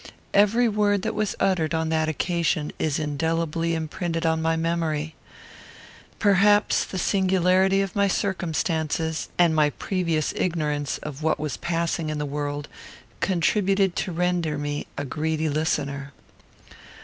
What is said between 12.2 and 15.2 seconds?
world, contributed to render me a